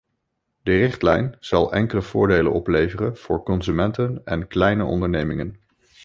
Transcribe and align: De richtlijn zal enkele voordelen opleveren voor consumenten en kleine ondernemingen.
De 0.63 0.71
richtlijn 0.77 1.35
zal 1.39 1.73
enkele 1.73 2.01
voordelen 2.01 2.51
opleveren 2.51 3.17
voor 3.17 3.43
consumenten 3.43 4.21
en 4.25 4.47
kleine 4.47 4.83
ondernemingen. 4.83 5.59